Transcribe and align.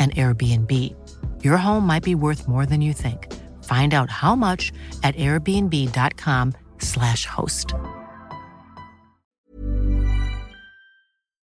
an 0.00 0.10
Airbnb. 0.10 0.72
Your 1.44 1.58
home 1.58 1.86
might 1.86 2.02
be 2.02 2.14
worth 2.14 2.48
more 2.48 2.64
than 2.66 2.80
you 2.80 2.94
think. 2.94 3.28
Find 3.64 3.94
out 3.94 4.10
how 4.10 4.34
much 4.34 4.72
at 5.02 5.14
airbnb.com/slash 5.16 7.26
host. 7.26 7.74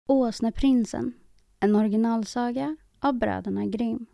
Åsneprinsen, 0.09 1.13
en 1.61 1.77
originalsaga 1.77 2.77
av 3.01 3.19
bröderna 3.19 3.67
Grimm. 3.67 4.07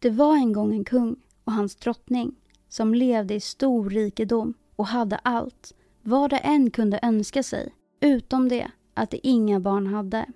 Det 0.00 0.10
var 0.10 0.36
en 0.36 0.52
gång 0.52 0.72
en 0.72 0.84
kung 0.84 1.16
och 1.48 1.54
hans 1.54 1.76
drottning 1.76 2.34
som 2.68 2.94
levde 2.94 3.34
i 3.34 3.40
stor 3.40 3.90
rikedom 3.90 4.54
och 4.76 4.86
hade 4.86 5.16
allt, 5.16 5.74
vad 6.02 6.30
det 6.30 6.38
än 6.38 6.70
kunde 6.70 7.00
önska 7.02 7.42
sig, 7.42 7.74
utom 8.00 8.48
det 8.48 8.70
att 8.94 9.10
de 9.10 9.20
inga 9.22 9.60
barn 9.60 9.86
hade. 9.86 10.26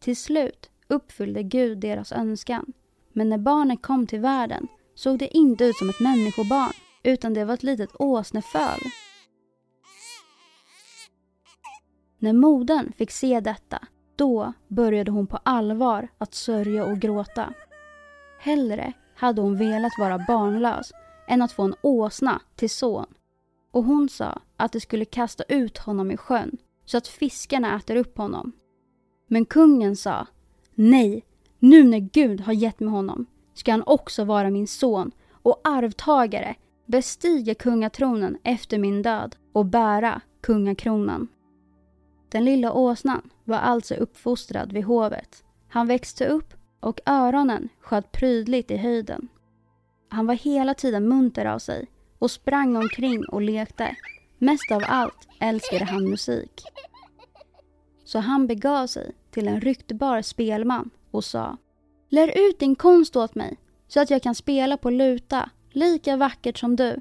Till 0.00 0.16
slut 0.16 0.70
uppfyllde 0.86 1.42
Gud 1.42 1.78
deras 1.78 2.12
önskan, 2.12 2.72
men 3.12 3.28
när 3.28 3.38
barnet 3.38 3.82
kom 3.82 4.06
till 4.06 4.20
världen 4.20 4.68
såg 4.94 5.18
det 5.18 5.36
inte 5.36 5.64
ut 5.64 5.76
som 5.76 5.88
ett 5.88 6.00
människobarn, 6.00 6.72
utan 7.02 7.34
det 7.34 7.44
var 7.44 7.54
ett 7.54 7.62
litet 7.62 7.90
åsneföl. 7.98 8.80
När 12.18 12.32
modern 12.32 12.92
fick 12.92 13.10
se 13.10 13.40
detta, 13.40 13.86
då 14.16 14.52
började 14.68 15.10
hon 15.10 15.26
på 15.26 15.38
allvar 15.42 16.08
att 16.18 16.34
sörja 16.34 16.84
och 16.84 16.98
gråta. 16.98 17.54
Hellre 18.40 18.92
hade 19.18 19.40
hon 19.40 19.56
velat 19.56 19.92
vara 19.98 20.18
barnlös 20.18 20.92
än 21.28 21.42
att 21.42 21.52
få 21.52 21.62
en 21.62 21.74
åsna 21.82 22.42
till 22.56 22.70
son. 22.70 23.06
Och 23.70 23.84
hon 23.84 24.08
sa 24.08 24.40
att 24.56 24.72
de 24.72 24.80
skulle 24.80 25.04
kasta 25.04 25.44
ut 25.48 25.78
honom 25.78 26.10
i 26.10 26.16
sjön 26.16 26.58
så 26.84 26.98
att 26.98 27.08
fiskarna 27.08 27.76
äter 27.76 27.96
upp 27.96 28.18
honom. 28.18 28.52
Men 29.26 29.44
kungen 29.44 29.96
sa 29.96 30.26
Nej, 30.74 31.24
nu 31.58 31.84
när 31.84 31.98
Gud 31.98 32.40
har 32.40 32.52
gett 32.52 32.80
mig 32.80 32.90
honom 32.90 33.26
ska 33.54 33.70
han 33.70 33.82
också 33.86 34.24
vara 34.24 34.50
min 34.50 34.66
son 34.66 35.10
och 35.30 35.60
arvtagare, 35.64 36.54
bestiga 36.86 37.54
kungatronen 37.54 38.38
efter 38.42 38.78
min 38.78 39.02
död 39.02 39.36
och 39.52 39.66
bära 39.66 40.20
kungakronan. 40.40 41.28
Den 42.28 42.44
lilla 42.44 42.72
åsnan 42.72 43.30
var 43.44 43.58
alltså 43.58 43.94
uppfostrad 43.94 44.72
vid 44.72 44.84
hovet. 44.84 45.44
Han 45.68 45.86
växte 45.86 46.26
upp 46.26 46.54
och 46.80 47.00
öronen 47.06 47.68
sköt 47.80 48.12
prydligt 48.12 48.70
i 48.70 48.76
höjden. 48.76 49.28
Han 50.08 50.26
var 50.26 50.34
hela 50.34 50.74
tiden 50.74 51.08
munter 51.08 51.44
av 51.44 51.58
sig 51.58 51.86
och 52.18 52.30
sprang 52.30 52.76
omkring 52.76 53.24
och 53.28 53.42
lekte. 53.42 53.96
Mest 54.38 54.72
av 54.72 54.82
allt 54.86 55.28
älskade 55.40 55.84
han 55.84 56.10
musik. 56.10 56.62
Så 58.04 58.18
han 58.18 58.46
begav 58.46 58.86
sig 58.86 59.12
till 59.30 59.48
en 59.48 59.60
ryktbar 59.60 60.22
spelman 60.22 60.90
och 61.10 61.24
sa 61.24 61.56
Lär 62.08 62.48
ut 62.48 62.58
din 62.58 62.76
konst 62.76 63.16
åt 63.16 63.34
mig 63.34 63.56
så 63.88 64.00
att 64.00 64.10
jag 64.10 64.22
kan 64.22 64.34
spela 64.34 64.76
på 64.76 64.90
luta 64.90 65.50
lika 65.70 66.16
vackert 66.16 66.58
som 66.58 66.76
du. 66.76 67.00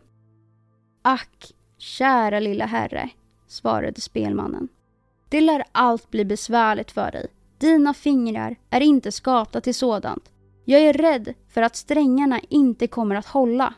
Ack, 1.01 1.53
kära 1.77 2.39
lilla 2.39 2.65
herre, 2.65 3.09
svarade 3.47 4.01
spelmannen. 4.01 4.67
Det 5.29 5.41
lär 5.41 5.63
allt 5.71 6.09
bli 6.09 6.25
besvärligt 6.25 6.91
för 6.91 7.11
dig 7.11 7.27
dina 7.59 7.93
fingrar 7.93 8.55
är 8.69 8.81
inte 8.81 9.11
skapta 9.11 9.61
till 9.61 9.75
sådant. 9.75 10.31
Jag 10.65 10.81
är 10.81 10.93
rädd 10.93 11.33
för 11.49 11.61
att 11.61 11.75
strängarna 11.75 12.41
inte 12.49 12.87
kommer 12.87 13.15
att 13.15 13.25
hålla. 13.25 13.73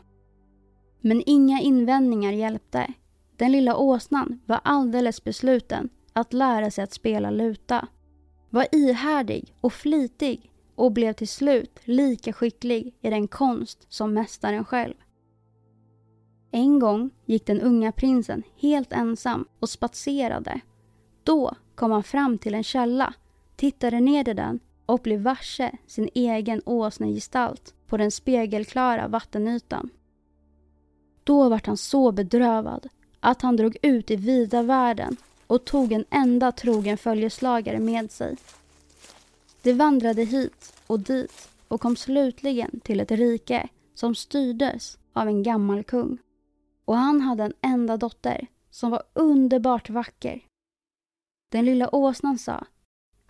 Men 1.00 1.22
inga 1.26 1.60
invändningar 1.60 2.32
hjälpte. 2.32 2.92
Den 3.36 3.52
lilla 3.52 3.76
åsnan 3.76 4.40
var 4.46 4.60
alldeles 4.64 5.24
besluten 5.24 5.88
att 6.12 6.32
lära 6.32 6.70
sig 6.70 6.84
att 6.84 6.92
spela 6.92 7.30
luta. 7.30 7.88
Var 8.50 8.66
ihärdig 8.72 9.54
och 9.60 9.72
flitig 9.72 10.52
och 10.74 10.92
blev 10.92 11.12
till 11.12 11.28
slut 11.28 11.80
lika 11.84 12.32
skicklig 12.32 12.94
i 13.00 13.10
den 13.10 13.28
konst 13.28 13.86
som 13.88 14.14
mästaren 14.14 14.64
själv. 14.64 14.94
En 16.50 16.78
gång 16.78 17.10
gick 17.26 17.46
den 17.46 17.60
unga 17.60 17.92
prinsen 17.92 18.42
helt 18.56 18.92
ensam 18.92 19.46
och 19.60 19.68
spatserade. 19.68 20.60
Då 21.24 21.54
kom 21.74 21.90
han 21.90 22.02
fram 22.02 22.38
till 22.38 22.54
en 22.54 22.64
källa 22.64 23.14
tittade 23.60 24.00
ner 24.00 24.28
i 24.28 24.34
den 24.34 24.60
och 24.86 25.00
blev 25.00 25.20
varse 25.20 25.72
sin 25.86 26.08
egen 26.14 26.62
åsnegestalt 26.64 27.74
på 27.86 27.96
den 27.96 28.10
spegelklara 28.10 29.08
vattenytan. 29.08 29.90
Då 31.24 31.48
vart 31.48 31.66
han 31.66 31.76
så 31.76 32.12
bedrövad 32.12 32.88
att 33.20 33.42
han 33.42 33.56
drog 33.56 33.76
ut 33.82 34.10
i 34.10 34.16
vida 34.16 34.62
världen 34.62 35.16
och 35.46 35.64
tog 35.64 35.92
en 35.92 36.04
enda 36.10 36.52
trogen 36.52 36.98
följeslagare 36.98 37.78
med 37.78 38.10
sig. 38.10 38.36
De 39.62 39.72
vandrade 39.72 40.24
hit 40.24 40.72
och 40.86 41.00
dit 41.00 41.48
och 41.68 41.80
kom 41.80 41.96
slutligen 41.96 42.80
till 42.80 43.00
ett 43.00 43.10
rike 43.10 43.68
som 43.94 44.14
styrdes 44.14 44.98
av 45.12 45.28
en 45.28 45.42
gammal 45.42 45.84
kung. 45.84 46.18
Och 46.84 46.96
han 46.96 47.20
hade 47.20 47.44
en 47.44 47.54
enda 47.60 47.96
dotter 47.96 48.46
som 48.70 48.90
var 48.90 49.02
underbart 49.12 49.90
vacker. 49.90 50.40
Den 51.48 51.64
lilla 51.64 51.94
åsnan 51.94 52.38
sa 52.38 52.64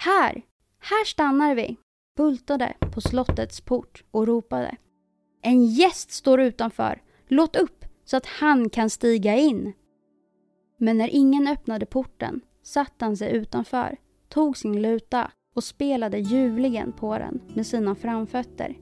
här! 0.00 0.43
Här 0.79 1.05
stannar 1.05 1.55
vi! 1.55 1.76
Bultade 2.17 2.75
på 2.94 3.00
slottets 3.00 3.61
port 3.61 4.05
och 4.11 4.26
ropade. 4.26 4.76
En 5.43 5.67
gäst 5.67 6.11
står 6.11 6.41
utanför. 6.41 7.02
Låt 7.29 7.56
upp 7.56 7.85
så 8.05 8.17
att 8.17 8.26
han 8.26 8.70
kan 8.70 8.91
stiga 8.91 9.37
in. 9.37 9.73
Men 10.79 10.99
när 10.99 11.08
ingen 11.08 11.49
öppnade 11.49 11.87
porten 11.87 12.41
satte 12.62 13.05
han 13.05 13.17
sig 13.17 13.32
utanför, 13.32 13.97
tog 14.29 14.56
sin 14.56 14.82
luta 14.82 15.31
och 15.55 15.64
spelade 15.64 16.19
ljuvligen 16.19 16.93
på 16.93 17.19
den 17.19 17.41
med 17.55 17.67
sina 17.67 17.94
framfötter. 17.94 18.79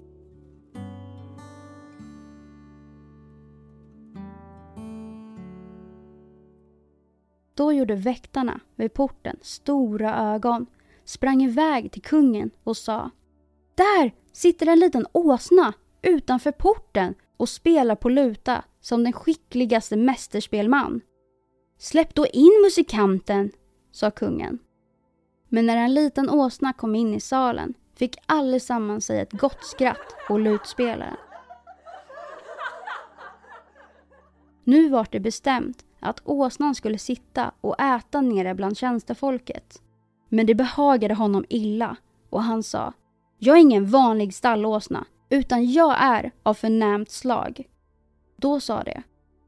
Då 7.55 7.73
gjorde 7.73 7.95
väktarna 7.95 8.61
vid 8.77 8.95
porten 8.95 9.37
stora 9.43 10.35
ögon 10.35 10.67
sprang 11.09 11.43
iväg 11.43 11.93
till 11.93 12.03
kungen 12.03 12.51
och 12.65 12.77
sa 12.77 13.11
Där 13.75 14.15
sitter 14.33 14.67
en 14.67 14.79
liten 14.81 15.07
åsna 15.13 15.73
utanför 16.03 16.53
porten 16.53 17.15
och 17.37 17.49
spelar 17.49 17.95
på 17.95 18.09
luta 18.09 18.65
som 18.81 19.05
den 19.05 19.13
skickligaste 19.13 19.97
mästerspelman. 19.97 21.01
Släpp 21.79 22.15
då 22.15 22.27
in 22.27 22.61
musikanten, 22.65 23.53
sa 23.93 24.11
kungen. 24.11 24.59
Men 25.49 25.67
när 25.67 25.77
en 25.77 25.95
liten 25.95 26.31
åsna 26.31 26.73
kom 26.73 26.95
in 26.95 27.15
i 27.15 27.21
salen 27.21 27.75
fick 27.97 28.17
allesammans 28.27 29.07
sig 29.07 29.21
ett 29.21 29.33
gott 29.33 29.65
skratt 29.65 30.15
och 30.29 30.41
lutspelaren. 30.41 31.17
Nu 34.65 34.89
var 34.89 35.07
det 35.11 35.21
bestämt 35.21 35.85
att 36.01 36.21
åsnan 36.25 36.75
skulle 36.75 36.99
sitta 36.99 37.53
och 37.61 37.81
äta 37.81 38.21
nere 38.21 38.55
bland 38.55 38.77
tjänstefolket. 38.79 39.83
Men 40.29 40.47
det 40.47 40.55
behagade 40.55 41.15
honom 41.15 41.45
illa 41.49 41.97
och 42.31 42.43
han 42.43 42.63
sa 42.63 42.93
Jag 43.39 43.57
är 43.57 43.61
ingen 43.61 43.87
vanlig 43.87 44.35
stallåsna 44.35 45.05
utan 45.31 45.73
jag 45.73 45.97
är 45.99 46.31
av 46.43 46.55
förnämt 46.55 47.11
slag. 47.11 47.69
Då 48.37 48.61
sa 48.61 48.83
det 48.83 49.03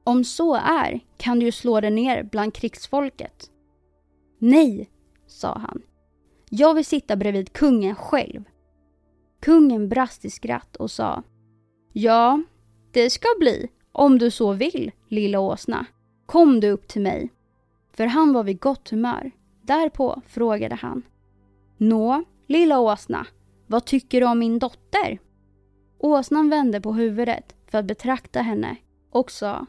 Om 0.05 0.25
så 0.25 0.55
är 0.55 1.01
kan 1.17 1.39
du 1.39 1.47
ju 1.47 1.53
slå 1.53 1.81
dig 1.81 1.91
ner 1.91 2.23
bland 2.23 2.55
krigsfolket. 2.55 3.51
Nej, 4.39 4.91
sa 5.27 5.59
han. 5.59 5.83
Jag 6.51 6.75
vill 6.75 6.85
sitta 6.85 7.17
bredvid 7.17 7.53
kungen 7.53 7.95
själv. 7.95 8.45
Kungen 9.41 9.89
brast 9.89 10.25
i 10.25 10.31
skratt 10.31 10.77
och 10.77 10.91
sa 10.91 11.23
Ja, 11.93 12.43
det 12.93 13.11
ska 13.11 13.29
bli 13.39 13.69
om 13.93 14.19
du 14.19 14.31
så 14.31 14.53
vill, 14.53 14.93
lilla 15.09 15.41
åsna. 15.41 15.87
Kom 16.27 16.61
du 16.61 16.71
upp 16.71 16.89
till 16.89 17.03
mig. 17.03 17.31
För 17.93 18.07
han 18.07 18.33
var 18.33 18.45
vid 18.45 18.61
gott 18.61 18.91
humör. 18.91 19.31
Därpå 19.63 20.23
frågade 20.27 20.75
han. 20.75 21.03
Nå, 21.77 22.25
lilla 22.47 22.81
åsna, 22.81 23.27
vad 23.67 23.85
tycker 23.85 24.21
du 24.21 24.27
om 24.27 24.39
min 24.39 24.59
dotter? 24.59 25.19
Åsnan 25.99 26.51
vände 26.51 26.81
på 26.81 26.93
huvudet 26.93 27.55
för 27.67 27.79
att 27.79 27.85
betrakta 27.85 28.41
henne 28.41 28.77
och 29.11 29.31
sa 29.31 29.67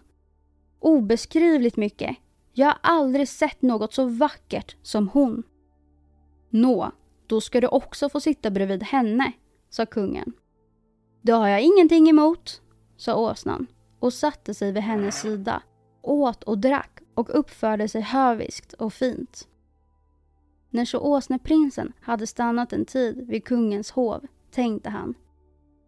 Obeskrivligt 0.79 1.77
mycket. 1.77 2.17
Jag 2.53 2.67
har 2.67 2.77
aldrig 2.81 3.29
sett 3.29 3.61
något 3.61 3.93
så 3.93 4.05
vackert 4.05 4.75
som 4.81 5.07
hon. 5.07 5.43
Nå, 6.49 6.91
då 7.27 7.41
ska 7.41 7.61
du 7.61 7.67
också 7.67 8.09
få 8.09 8.19
sitta 8.19 8.51
bredvid 8.51 8.83
henne, 8.83 9.31
sa 9.69 9.85
kungen. 9.85 10.33
Det 11.21 11.31
har 11.31 11.47
jag 11.47 11.61
ingenting 11.61 12.09
emot, 12.09 12.61
sa 12.97 13.15
åsnan 13.15 13.67
och 13.99 14.13
satte 14.13 14.53
sig 14.53 14.71
vid 14.71 14.83
hennes 14.83 15.21
sida, 15.21 15.63
åt 16.01 16.43
och 16.43 16.57
drack 16.57 16.99
och 17.13 17.39
uppförde 17.39 17.87
sig 17.87 18.01
höviskt 18.01 18.73
och 18.73 18.93
fint. 18.93 19.47
När 20.73 20.85
så 20.85 20.99
åsneprinsen 20.99 21.93
hade 22.01 22.27
stannat 22.27 22.73
en 22.73 22.85
tid 22.85 23.27
vid 23.27 23.45
kungens 23.45 23.91
hov 23.91 24.25
tänkte 24.51 24.89
han 24.89 25.13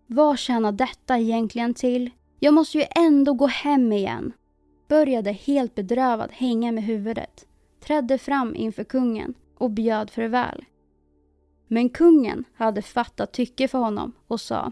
Vad 0.07 0.39
tjänar 0.39 0.71
detta 0.71 1.19
egentligen 1.19 1.74
till? 1.74 2.09
Jag 2.39 2.53
måste 2.53 2.77
ju 2.77 2.85
ändå 2.95 3.33
gå 3.33 3.47
hem 3.47 3.91
igen. 3.91 4.33
Började 4.88 5.31
helt 5.31 5.75
bedrövad 5.75 6.31
hänga 6.31 6.71
med 6.71 6.83
huvudet, 6.83 7.47
trädde 7.80 8.18
fram 8.18 8.56
inför 8.56 8.83
kungen 8.83 9.33
och 9.57 9.71
bjöd 9.71 10.09
farväl. 10.09 10.65
Men 11.68 11.89
kungen 11.89 12.44
hade 12.56 12.81
fattat 12.81 13.33
tycke 13.33 13.68
för 13.68 13.77
honom 13.77 14.13
och 14.27 14.41
sa 14.41 14.71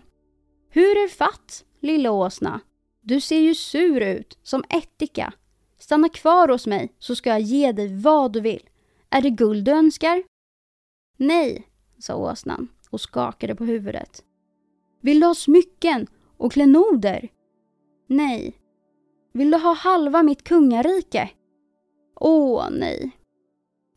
Hur 0.70 1.04
är 1.04 1.08
fatt, 1.08 1.66
lilla 1.80 2.12
åsna? 2.12 2.60
Du 3.02 3.22
ser 3.22 3.40
ju 3.40 3.56
sur 3.56 4.02
ut, 4.02 4.38
som 4.44 4.64
ättika. 4.70 5.34
Stanna 5.78 6.10
kvar 6.10 6.48
hos 6.48 6.68
mig 6.68 6.96
så 7.00 7.16
ska 7.16 7.30
jag 7.30 7.42
ge 7.42 7.72
dig 7.72 8.02
vad 8.02 8.34
du 8.34 8.42
vill. 8.42 8.70
Är 9.14 9.22
det 9.22 9.30
guld 9.30 9.66
du 9.66 9.72
önskar? 9.72 10.24
Nej, 11.18 11.68
sa 12.00 12.16
åsnan 12.16 12.68
och 12.90 13.02
skakade 13.02 13.56
på 13.56 13.66
huvudet. 13.66 14.24
Vill 15.02 15.20
du 15.20 15.26
ha 15.26 15.36
smycken 15.36 16.08
och 16.38 16.52
klenoder? 16.52 17.30
Nej. 18.08 18.54
Vill 19.34 19.52
du 19.52 19.58
ha 19.58 19.74
halva 19.74 20.24
mitt 20.24 20.44
kungarike? 20.44 21.30
Åh, 22.16 22.68
nej. 22.72 23.12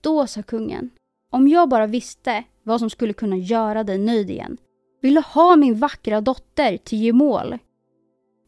Då 0.00 0.26
sa 0.26 0.42
kungen, 0.42 0.90
om 1.30 1.48
jag 1.48 1.68
bara 1.68 1.86
visste 1.86 2.44
vad 2.62 2.80
som 2.80 2.90
skulle 2.90 3.12
kunna 3.12 3.36
göra 3.36 3.84
dig 3.84 3.98
nöjd 3.98 4.30
igen. 4.30 4.56
Vill 5.00 5.14
du 5.14 5.20
ha 5.20 5.56
min 5.56 5.78
vackra 5.78 6.20
dotter 6.20 6.76
till 6.76 7.02
gemål? 7.02 7.58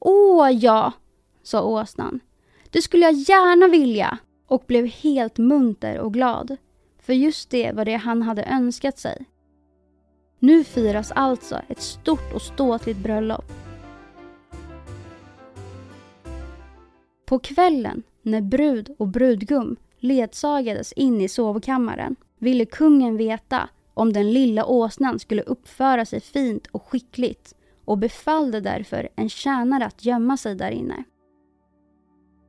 Åh 0.00 0.50
ja, 0.50 0.92
sa 1.42 1.62
åsnan. 1.62 2.20
Det 2.70 2.82
skulle 2.82 3.04
jag 3.04 3.14
gärna 3.14 3.68
vilja 3.68 4.18
och 4.46 4.64
blev 4.66 4.86
helt 4.86 5.38
munter 5.38 5.98
och 5.98 6.12
glad. 6.12 6.56
För 6.98 7.12
just 7.12 7.50
det 7.50 7.72
var 7.72 7.84
det 7.84 7.96
han 7.96 8.22
hade 8.22 8.42
önskat 8.42 8.98
sig. 8.98 9.26
Nu 10.38 10.64
firas 10.64 11.12
alltså 11.12 11.60
ett 11.68 11.80
stort 11.80 12.34
och 12.34 12.42
ståtligt 12.42 12.98
bröllop. 12.98 13.52
På 17.26 17.38
kvällen 17.38 18.02
när 18.22 18.40
brud 18.40 18.94
och 18.98 19.08
brudgum 19.08 19.76
ledsagades 19.98 20.92
in 20.92 21.20
i 21.20 21.28
sovkammaren 21.28 22.16
ville 22.38 22.64
kungen 22.64 23.16
veta 23.16 23.68
om 23.94 24.12
den 24.12 24.32
lilla 24.32 24.66
åsnan 24.66 25.18
skulle 25.18 25.42
uppföra 25.42 26.04
sig 26.04 26.20
fint 26.20 26.66
och 26.66 26.82
skickligt 26.82 27.54
och 27.84 27.98
befallde 27.98 28.60
därför 28.60 29.08
en 29.16 29.28
tjänare 29.28 29.86
att 29.86 30.04
gömma 30.04 30.36
sig 30.36 30.54
där 30.54 30.70
inne. 30.70 31.04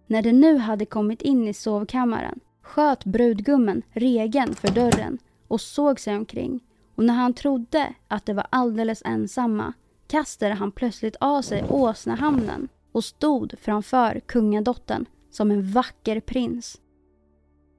När 0.08 0.22
de 0.22 0.32
nu 0.32 0.58
hade 0.58 0.86
kommit 0.86 1.22
in 1.22 1.48
i 1.48 1.54
sovkammaren 1.54 2.40
sköt 2.62 3.06
brudgummen 3.06 3.82
regeln 3.92 4.56
för 4.56 4.72
dörren 4.72 5.18
och 5.48 5.62
såg 5.62 6.00
sig 6.00 6.16
omkring 6.16 6.64
och 6.96 7.04
när 7.04 7.14
han 7.14 7.34
trodde 7.34 7.94
att 8.08 8.26
de 8.26 8.34
var 8.34 8.48
alldeles 8.50 9.02
ensamma 9.06 9.74
kastade 10.08 10.54
han 10.54 10.72
plötsligt 10.72 11.16
av 11.20 11.42
sig 11.42 11.66
åsnehamnen 11.70 12.70
och 12.92 13.04
stod 13.04 13.54
framför 13.62 14.20
kungadottern 14.26 15.06
som 15.32 15.52
en 15.52 15.72
vacker 15.72 16.20
prins. 16.20 16.82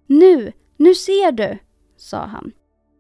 Nu, 0.07 0.53
nu 0.77 0.95
ser 0.95 1.33
du, 1.33 1.59
sa 1.97 2.27
han, 2.27 2.53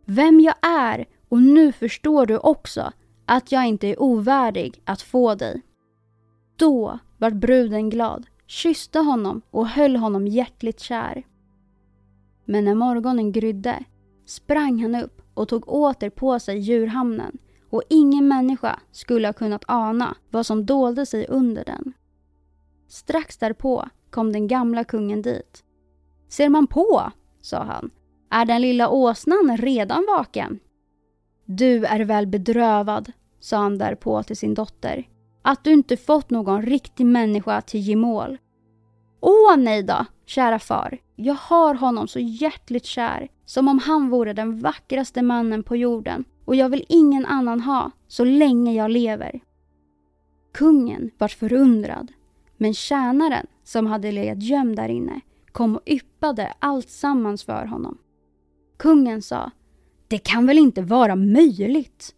vem 0.04 0.40
jag 0.40 0.54
är 0.62 1.06
och 1.28 1.42
nu 1.42 1.72
förstår 1.72 2.26
du 2.26 2.38
också 2.38 2.92
att 3.26 3.52
jag 3.52 3.66
inte 3.66 3.86
är 3.86 4.02
ovärdig 4.02 4.82
att 4.84 5.02
få 5.02 5.34
dig. 5.34 5.62
Då 6.56 6.98
vart 7.18 7.34
bruden 7.34 7.90
glad, 7.90 8.26
kysste 8.48 8.98
honom 8.98 9.42
och 9.50 9.68
höll 9.68 9.96
honom 9.96 10.26
hjärtligt 10.26 10.80
kär. 10.80 11.26
Men 12.44 12.64
när 12.64 12.74
morgonen 12.74 13.32
grydde 13.32 13.84
sprang 14.26 14.82
han 14.82 14.94
upp 14.94 15.22
och 15.34 15.48
tog 15.48 15.68
åter 15.68 16.10
på 16.10 16.38
sig 16.38 16.58
djurhamnen 16.58 17.38
och 17.70 17.82
ingen 17.90 18.28
människa 18.28 18.80
skulle 18.92 19.28
ha 19.28 19.32
kunnat 19.32 19.64
ana 19.66 20.16
vad 20.30 20.46
som 20.46 20.66
dolde 20.66 21.06
sig 21.06 21.26
under 21.28 21.64
den. 21.64 21.92
Strax 22.88 23.38
därpå 23.38 23.88
kom 24.10 24.32
den 24.32 24.46
gamla 24.46 24.84
kungen 24.84 25.22
dit. 25.22 25.64
Ser 26.28 26.48
man 26.48 26.66
på, 26.66 27.12
sa 27.40 27.62
han, 27.62 27.90
är 28.30 28.44
den 28.44 28.62
lilla 28.62 28.88
åsnan 28.88 29.56
redan 29.56 30.06
vaken? 30.16 30.58
Du 31.44 31.84
är 31.84 32.00
väl 32.00 32.26
bedrövad, 32.26 33.12
sa 33.40 33.56
han 33.56 33.78
därpå 33.78 34.22
till 34.22 34.36
sin 34.36 34.54
dotter. 34.54 35.08
Att 35.48 35.64
du 35.64 35.72
inte 35.72 35.96
fått 35.96 36.30
någon 36.30 36.62
riktig 36.62 37.06
människa 37.06 37.60
till 37.60 37.80
gemål. 37.80 38.38
Åh 39.20 39.56
nej 39.56 39.82
då, 39.82 40.06
kära 40.26 40.58
far. 40.58 40.98
Jag 41.16 41.34
har 41.34 41.74
honom 41.74 42.08
så 42.08 42.18
hjärtligt 42.18 42.84
kär, 42.84 43.28
som 43.44 43.68
om 43.68 43.78
han 43.78 44.10
vore 44.10 44.32
den 44.32 44.60
vackraste 44.60 45.22
mannen 45.22 45.62
på 45.62 45.76
jorden 45.76 46.24
och 46.44 46.56
jag 46.56 46.68
vill 46.68 46.84
ingen 46.88 47.26
annan 47.26 47.60
ha 47.60 47.90
så 48.08 48.24
länge 48.24 48.72
jag 48.72 48.90
lever. 48.90 49.40
Kungen 50.52 51.10
vart 51.18 51.32
förundrad, 51.32 52.12
men 52.56 52.74
tjänaren 52.74 53.46
som 53.64 53.86
hade 53.86 54.12
legat 54.12 54.42
gömd 54.42 54.76
där 54.76 54.88
inne 54.88 55.20
kom 55.52 55.76
och 55.76 55.82
yppade 55.86 56.52
allt 56.58 56.90
sammans 56.90 57.44
för 57.44 57.64
honom. 57.66 57.98
Kungen 58.76 59.22
sa, 59.22 59.50
det 60.08 60.18
kan 60.18 60.46
väl 60.46 60.58
inte 60.58 60.82
vara 60.82 61.16
möjligt? 61.16 62.14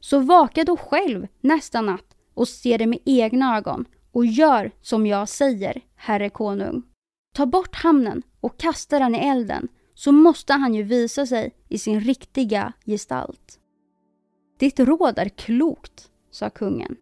Så 0.00 0.18
vaka 0.18 0.64
då 0.64 0.76
själv 0.76 1.26
nästa 1.40 1.80
natt 1.80 2.13
och 2.34 2.48
se 2.48 2.76
det 2.76 2.86
med 2.86 2.98
egna 3.04 3.56
ögon 3.56 3.84
och 4.12 4.26
gör 4.26 4.70
som 4.82 5.06
jag 5.06 5.28
säger, 5.28 5.82
herre 5.96 6.30
konung. 6.30 6.82
Ta 7.34 7.46
bort 7.46 7.74
hamnen 7.74 8.22
och 8.40 8.58
kasta 8.58 8.98
den 8.98 9.14
i 9.14 9.18
elden 9.18 9.68
så 9.94 10.12
måste 10.12 10.52
han 10.52 10.74
ju 10.74 10.82
visa 10.82 11.26
sig 11.26 11.52
i 11.68 11.78
sin 11.78 12.00
riktiga 12.00 12.72
gestalt. 12.86 13.60
Ditt 14.58 14.80
råd 14.80 15.18
är 15.18 15.28
klokt, 15.28 16.10
sa 16.30 16.50
kungen. 16.50 16.96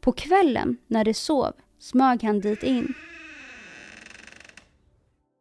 På 0.00 0.12
kvällen 0.12 0.76
när 0.86 1.04
de 1.04 1.14
sov 1.14 1.52
smög 1.78 2.22
han 2.22 2.40
dit 2.40 2.62
in. 2.62 2.94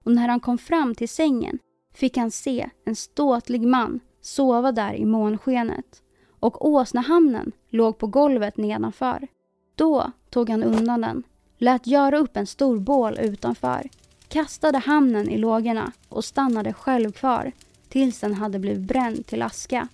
Och 0.05 0.11
när 0.11 0.27
han 0.27 0.39
kom 0.39 0.57
fram 0.57 0.95
till 0.95 1.09
sängen 1.09 1.59
fick 1.93 2.17
han 2.17 2.31
se 2.31 2.69
en 2.85 2.95
ståtlig 2.95 3.61
man 3.61 3.99
sova 4.21 4.71
där 4.71 4.93
i 4.93 5.05
månskenet 5.05 6.03
och 6.41 6.65
åsnehamnen 6.65 7.51
låg 7.69 7.97
på 7.97 8.07
golvet 8.07 8.57
nedanför. 8.57 9.27
Då 9.75 10.11
tog 10.29 10.49
han 10.49 10.63
undan 10.63 11.01
den, 11.01 11.23
lät 11.57 11.87
göra 11.87 12.17
upp 12.17 12.37
en 12.37 12.47
stor 12.47 12.79
bål 12.79 13.19
utanför, 13.19 13.89
kastade 14.27 14.77
hamnen 14.77 15.29
i 15.29 15.37
lågorna 15.37 15.91
och 16.09 16.25
stannade 16.25 16.73
själv 16.73 17.11
kvar 17.11 17.51
tills 17.89 18.19
den 18.19 18.33
hade 18.33 18.59
blivit 18.59 18.87
bränd 18.87 19.25
till 19.25 19.41
aska. 19.41 19.87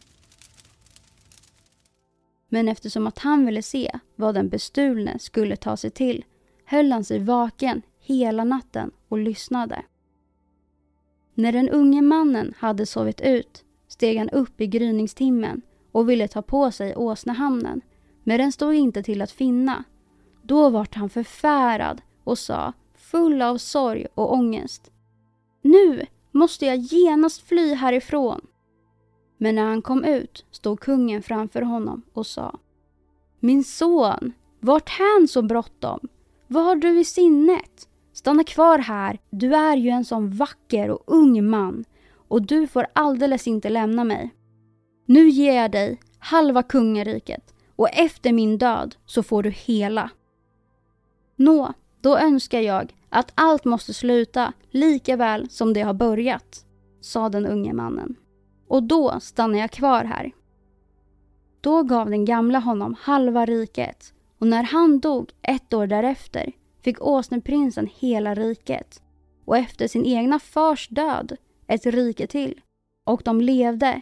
Men 2.49 2.67
eftersom 2.67 3.07
att 3.07 3.19
han 3.19 3.45
ville 3.45 3.61
se 3.61 3.99
vad 4.15 4.35
den 4.35 4.49
bestulne 4.49 5.19
skulle 5.19 5.55
ta 5.55 5.77
sig 5.77 5.89
till 5.89 6.25
höll 6.65 6.91
han 6.91 7.03
sig 7.03 7.19
vaken 7.19 7.81
hela 7.99 8.43
natten 8.43 8.91
och 9.07 9.17
lyssnade. 9.17 9.83
När 11.33 11.51
den 11.51 11.69
unge 11.69 12.01
mannen 12.01 12.53
hade 12.57 12.85
sovit 12.85 13.21
ut 13.21 13.63
steg 13.87 14.17
han 14.17 14.29
upp 14.29 14.61
i 14.61 14.67
gryningstimmen 14.67 15.61
och 15.97 16.09
ville 16.09 16.27
ta 16.27 16.41
på 16.41 16.71
sig 16.71 16.95
åsnehamnen, 16.95 17.81
men 18.23 18.37
den 18.37 18.51
stod 18.51 18.75
inte 18.75 19.03
till 19.03 19.21
att 19.21 19.31
finna. 19.31 19.83
Då 20.41 20.69
vart 20.69 20.95
han 20.95 21.09
förfärad 21.09 22.01
och 22.23 22.37
sa, 22.37 22.73
full 22.95 23.41
av 23.41 23.57
sorg 23.57 24.07
och 24.15 24.33
ångest. 24.33 24.91
Nu 25.61 26.05
måste 26.31 26.65
jag 26.65 26.77
genast 26.77 27.41
fly 27.41 27.73
härifrån. 27.73 28.41
Men 29.37 29.55
när 29.55 29.65
han 29.65 29.81
kom 29.81 30.03
ut 30.03 30.45
stod 30.51 30.79
kungen 30.79 31.23
framför 31.23 31.61
honom 31.61 32.01
och 32.13 32.27
sa 32.27 32.59
Min 33.39 33.63
son, 33.63 34.33
vart 34.59 34.89
hän 34.89 35.27
så 35.27 35.41
bråttom? 35.41 35.99
Vad 36.47 36.63
har 36.65 36.75
du 36.75 36.99
i 36.99 37.05
sinnet? 37.05 37.89
Stanna 38.13 38.43
kvar 38.43 38.79
här, 38.79 39.19
du 39.29 39.55
är 39.55 39.75
ju 39.75 39.89
en 39.89 40.05
sån 40.05 40.31
vacker 40.31 40.89
och 40.89 41.03
ung 41.05 41.49
man 41.49 41.85
och 42.27 42.41
du 42.41 42.67
får 42.67 42.87
alldeles 42.93 43.47
inte 43.47 43.69
lämna 43.69 44.03
mig. 44.03 44.33
Nu 45.09 45.29
ger 45.29 45.53
jag 45.53 45.71
dig 45.71 45.99
halva 46.19 46.63
kungariket 46.63 47.53
och 47.75 47.89
efter 47.93 48.33
min 48.33 48.57
död 48.57 48.95
så 49.05 49.23
får 49.23 49.43
du 49.43 49.49
hela. 49.49 50.09
Nå, 51.35 51.73
då 52.01 52.17
önskar 52.17 52.59
jag 52.59 52.95
att 53.09 53.31
allt 53.35 53.65
måste 53.65 53.93
sluta 53.93 54.53
lika 54.69 55.15
väl 55.15 55.49
som 55.49 55.73
det 55.73 55.81
har 55.81 55.93
börjat, 55.93 56.65
sa 57.01 57.29
den 57.29 57.45
unge 57.45 57.73
mannen. 57.73 58.15
Och 58.67 58.83
då 58.83 59.19
stannar 59.19 59.59
jag 59.59 59.71
kvar 59.71 60.03
här. 60.03 60.31
Då 61.61 61.83
gav 61.83 62.09
den 62.09 62.25
gamla 62.25 62.59
honom 62.59 62.95
halva 62.99 63.45
riket 63.45 64.13
och 64.39 64.47
när 64.47 64.63
han 64.63 64.99
dog 64.99 65.31
ett 65.41 65.73
år 65.73 65.87
därefter 65.87 66.51
fick 66.83 67.01
åsneprinsen 67.01 67.89
hela 67.95 68.35
riket 68.35 69.01
och 69.45 69.57
efter 69.57 69.87
sin 69.87 70.05
egna 70.05 70.39
fars 70.39 70.87
död 70.87 71.37
ett 71.67 71.85
rike 71.85 72.27
till 72.27 72.61
och 73.05 73.21
de 73.25 73.41
levde 73.41 74.01